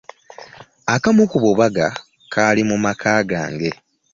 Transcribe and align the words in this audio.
Akamu 0.95 1.23
ku 1.31 1.37
bubaga 1.43 1.87
kaali 2.33 2.61
mu 2.69 2.77
maka 2.85 3.13
gange. 3.29 3.71